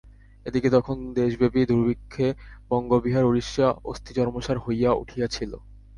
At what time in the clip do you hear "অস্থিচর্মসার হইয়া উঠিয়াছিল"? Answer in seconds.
3.85-5.51